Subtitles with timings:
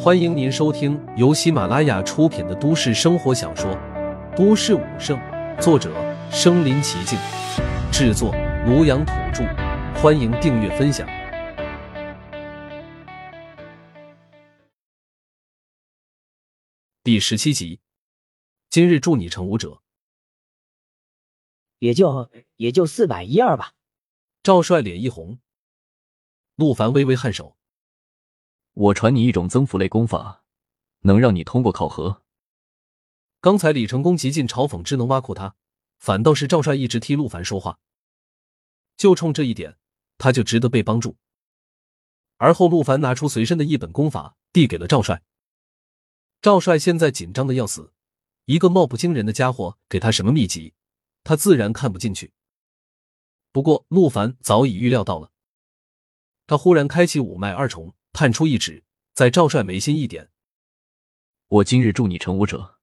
[0.00, 3.68] 欢迎您收听由喜马拉雅出品的都市生活小说
[4.36, 5.18] 《都市武圣》，
[5.60, 5.92] 作者：
[6.30, 7.18] 身临其境，
[7.90, 8.32] 制作：
[8.64, 9.42] 庐阳土著。
[10.00, 11.04] 欢迎订阅分享。
[17.02, 17.80] 第十七集，
[18.70, 19.82] 今日助你成武者，
[21.80, 23.72] 也就也就四百一二吧。
[24.44, 25.40] 赵帅脸一红，
[26.54, 27.57] 陆凡微微颔首。
[28.78, 30.44] 我传你一种增幅类功法，
[31.00, 32.22] 能让你通过考核。
[33.40, 35.56] 刚才李成功极尽嘲讽之能挖苦他，
[35.98, 37.80] 反倒是赵帅一直替陆凡说话。
[38.96, 39.78] 就冲这一点，
[40.16, 41.16] 他就值得被帮助。
[42.36, 45.24] 而后，陆凡拿出随身的一本功法，递给了赵帅。
[46.40, 47.92] 赵帅现在紧张的要死，
[48.44, 50.72] 一个貌不惊人的家伙给他什么秘籍，
[51.24, 52.32] 他自然看不进去。
[53.50, 55.32] 不过，陆凡早已预料到了。
[56.46, 57.96] 他忽然开启五脉二重。
[58.18, 58.82] 探出一指，
[59.14, 60.32] 在赵帅眉心一点。
[61.46, 62.80] 我今日助你成武者。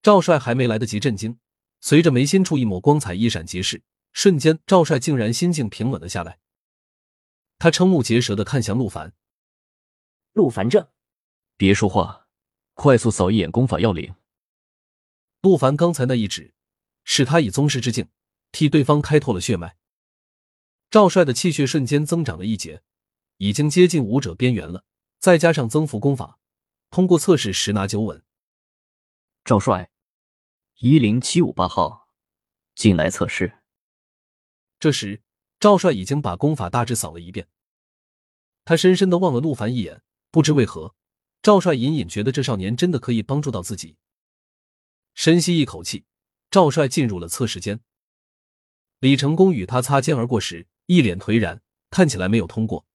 [0.00, 1.38] 赵帅还没来得及震惊，
[1.82, 3.82] 随着眉心处一抹光彩一闪即逝，
[4.14, 6.38] 瞬间赵帅竟然心境平稳了下来。
[7.58, 9.12] 他瞠目结舌的看向陆凡。
[10.32, 10.88] 陆凡正，
[11.58, 12.26] 别说话，
[12.72, 14.14] 快速扫一眼功法要领。
[15.42, 16.54] 陆凡刚才那一指，
[17.04, 18.08] 是他以宗师之境
[18.52, 19.76] 替对方开拓了血脉。
[20.90, 22.82] 赵帅的气血瞬间增长了一截。
[23.38, 24.84] 已经接近武者边缘了，
[25.18, 26.38] 再加上增幅功法，
[26.90, 28.22] 通过测试十拿九稳。
[29.44, 29.90] 赵帅，
[30.78, 32.08] 一零七五八号，
[32.74, 33.60] 进来测试。
[34.78, 35.22] 这时，
[35.58, 37.48] 赵帅已经把功法大致扫了一遍，
[38.64, 40.94] 他深深的望了陆凡一眼，不知为何，
[41.42, 43.96] 赵帅隐隐觉得这少年真的可以帮助到自己。
[45.14, 46.04] 深吸一口气，
[46.50, 47.80] 赵帅进入了测试间。
[49.00, 52.86] 李成功与他擦肩而过时，一脸颓然，看起来没有通过。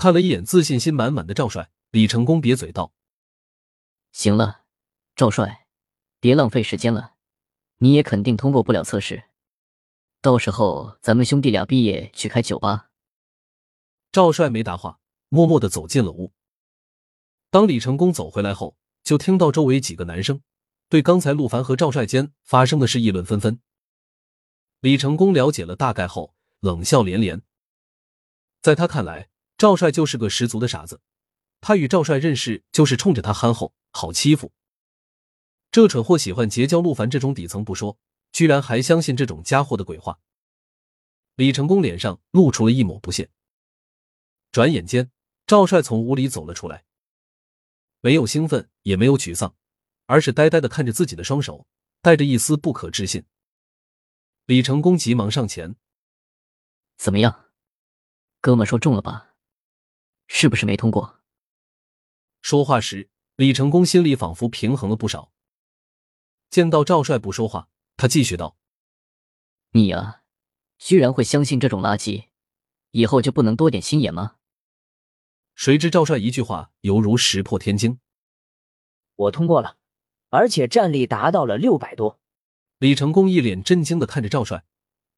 [0.00, 2.94] 看了一眼自信心满满的赵帅，李成功瘪嘴道
[4.12, 4.62] ：“行了，
[5.14, 5.66] 赵帅，
[6.20, 7.16] 别浪费时间了，
[7.80, 9.24] 你也肯定通过不了测试。
[10.22, 12.88] 到时候咱们兄弟俩毕业去开酒吧。”
[14.10, 16.32] 赵帅没答话，默默的走进了屋。
[17.50, 20.40] 当李成功走回来后，就听到周围几个男生
[20.88, 23.60] 对刚才陆凡和赵帅间发生的事议论纷纷。
[24.80, 27.42] 李成功了解了大概后，冷笑连连。
[28.62, 29.28] 在他看来，
[29.60, 31.02] 赵帅就是个十足的傻子，
[31.60, 34.54] 他与赵帅认识就是冲着他憨厚好欺负。
[35.70, 37.98] 这蠢货喜欢结交陆凡这种底层不说，
[38.32, 40.18] 居然还相信这种家伙的鬼话。
[41.36, 43.28] 李成功脸上露出了一抹不屑。
[44.50, 45.10] 转眼间，
[45.46, 46.86] 赵帅从屋里走了出来，
[48.00, 49.54] 没有兴奋，也没有沮丧，
[50.06, 51.66] 而是呆呆的看着自己的双手，
[52.00, 53.26] 带着一丝不可置信。
[54.46, 55.76] 李成功急忙上前
[56.96, 57.50] ：“怎么样，
[58.40, 59.26] 哥们说中了吧？”
[60.32, 61.20] 是不是没通过？
[62.40, 65.32] 说话时，李成功心里仿佛平衡了不少。
[66.48, 68.56] 见到赵帅不说话，他继续道
[69.74, 70.22] ：“你呀，
[70.78, 72.28] 居然会相信这种垃圾，
[72.92, 74.36] 以后就不能多点心眼吗？”
[75.56, 77.98] 谁知赵帅一句话犹如石破天惊
[79.16, 79.76] ：“我通过了，
[80.30, 82.20] 而且战力达到了六百多。”
[82.78, 84.64] 李成功一脸震惊的看着赵帅。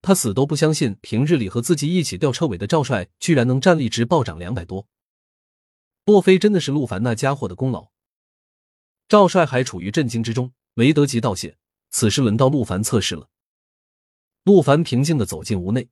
[0.00, 4.88] 他死都不相信，平日里和自己一起吊车尾的赵帅，居然能战力值暴涨两百多。
[6.10, 7.92] 莫非真的是陆凡那家伙的功劳？
[9.06, 11.56] 赵帅还处于震惊之中，没得及道谢。
[11.90, 13.30] 此时轮到陆凡测试了。
[14.42, 15.88] 陆凡平静的走进屋内，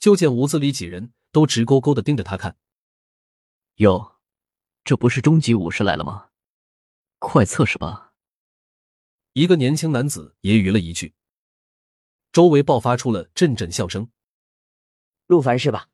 [0.00, 2.58] 就见屋子里几人都直勾勾的盯着他看。
[3.76, 4.16] 哟，
[4.82, 6.30] 这不是终极武士来了吗？
[7.20, 8.12] 快测试吧！
[9.34, 11.14] 一个年轻男子揶揄了一句。
[12.32, 14.10] 周围爆发出了阵阵笑声。
[15.28, 15.90] 陆凡是吧？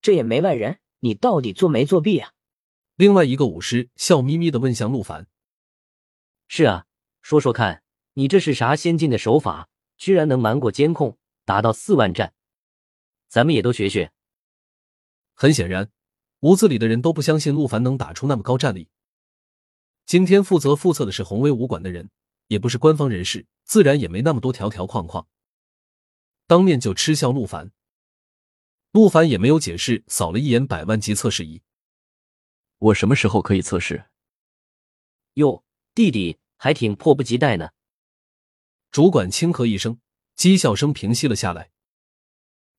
[0.00, 2.32] 这也没外人，你到底作没作弊啊？
[3.02, 5.26] 另外一个武师笑眯眯的问向陆凡
[6.46, 6.86] ：“是啊，
[7.20, 7.82] 说说看，
[8.12, 9.68] 你这是啥先进的手法？
[9.96, 12.32] 居然能瞒过监控，达到四万战？
[13.26, 14.12] 咱们也都学学。”
[15.34, 15.90] 很显然，
[16.42, 18.88] 屋子里的人都不相信陆凡能打出那么高战力。
[20.06, 22.08] 今天负责复测的是宏威武馆的人，
[22.46, 25.26] 也不是官方人士，自然也没那么多条条框框。
[26.46, 27.72] 当面就嗤笑陆凡，
[28.92, 31.62] 陆凡也没有解释，扫了一眼百万级测试仪。
[32.82, 34.06] 我什么时候可以测试？
[35.34, 35.64] 哟，
[35.94, 37.70] 弟弟还挺迫不及待呢。
[38.90, 40.00] 主管轻咳一声，
[40.36, 41.70] 讥笑声平息了下来。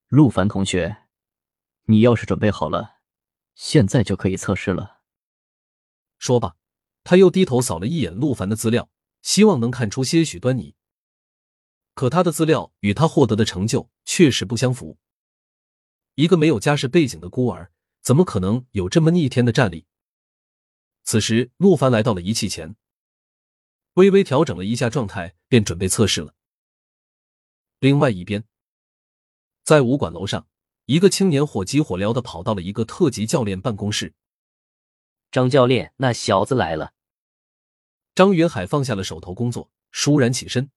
[0.09, 1.05] 陆凡同学，
[1.85, 2.97] 你要是准备好了，
[3.55, 5.00] 现在就可以测试了。
[6.17, 6.57] 说罢，
[7.06, 8.89] 他又低头扫了一眼陆凡的资料，
[9.21, 10.75] 希望能看出些许端倪。
[11.94, 14.97] 可他的资料与他获得的成就确实不相符。
[16.15, 17.71] 一个没有家世背景的孤儿，
[18.01, 19.88] 怎么可能有这么逆天的战力？
[21.03, 22.75] 此时，陆凡来到了仪器前，
[23.94, 26.33] 微微调整了一下状态，便准备测试了。
[27.79, 28.45] 另外一边，
[29.63, 30.47] 在武馆楼上，
[30.85, 34.13] 一个青年火急火燎的跑到了一个特级教练办公室。
[35.29, 36.94] 张教练，那小子来了。
[38.15, 40.71] 张云海放下了手头工作，倏然起身。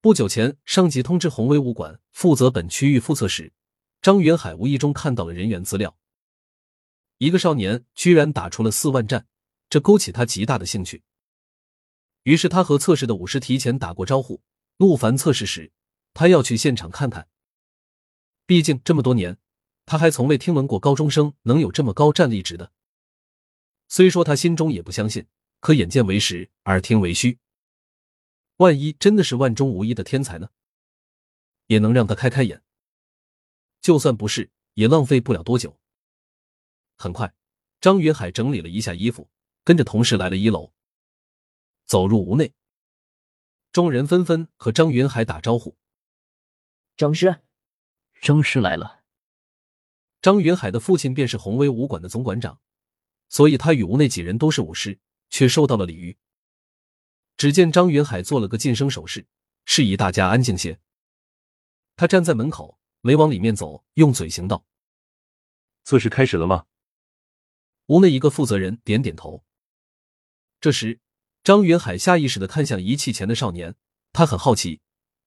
[0.00, 3.52] 不久前，上级通知宏威武馆负责本区域复测时，
[4.02, 5.96] 张云海无意中看到了人员资料。
[7.18, 9.26] 一个少年居然打出了四万战，
[9.70, 11.02] 这勾起他极大的兴趣。
[12.24, 14.42] 于是他和测试的武师提前打过招呼。
[14.76, 15.72] 陆凡测试时，
[16.12, 17.28] 他要去现场看看。
[18.44, 19.38] 毕竟这么多年，
[19.86, 22.72] 他还从未听闻过高中生能有这么高战力值的。
[23.88, 25.26] 虽说他心中也不相信，
[25.60, 27.38] 可眼见为实，耳听为虚。
[28.58, 30.50] 万一真的是万中无一的天才呢？
[31.68, 32.62] 也能让他开开眼。
[33.80, 35.78] 就算不是，也浪费不了多久。
[36.96, 37.32] 很快，
[37.80, 39.30] 张云海整理了一下衣服，
[39.62, 40.72] 跟着同事来了一楼。
[41.84, 42.52] 走入屋内，
[43.70, 45.76] 众人纷纷和张云海打招呼
[46.96, 47.42] ：“张师，
[48.22, 49.04] 张师来了。”
[50.22, 52.60] 张云海的父亲便是宏威武馆的总馆长，
[53.28, 54.98] 所以他与屋内几人都是武师，
[55.28, 56.18] 却受到了礼遇。
[57.36, 59.26] 只见张云海做了个噤声手势，
[59.66, 60.80] 示意大家安静些。
[61.94, 64.66] 他站在门口，没往里面走，用嘴型道
[65.84, 66.66] ：“测试开始了吗？”
[67.86, 69.44] 屋内一个负责人点点头。
[70.60, 71.00] 这时，
[71.44, 73.76] 张云海下意识的看向仪器前的少年，
[74.12, 74.80] 他很好奇，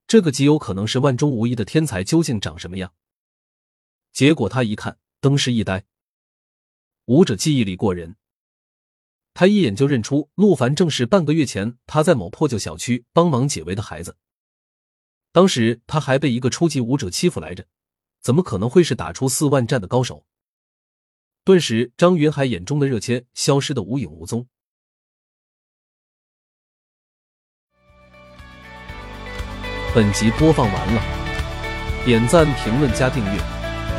[0.07, 2.93] 这个极有可能是万中无一的天才究竟长什么样。
[4.11, 5.85] 结果他一看，登时一呆。
[7.05, 8.17] 武者记忆力过人，
[9.33, 14.17] 他一眼就认出陆凡正是半个月前他在某破旧小区帮忙解围的孩子。
[15.31, 17.67] 当时他还被一个初级武者欺负来着，
[18.19, 20.25] 怎么可能会是打出四万战的高手？
[21.49, 24.45] 顿时，张云海眼中的热切消失的无影无踪。
[29.95, 31.01] 本集播放完了，
[32.05, 33.41] 点赞、评论、加订阅，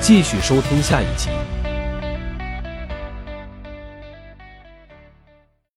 [0.01, 1.29] 继续收听下一集。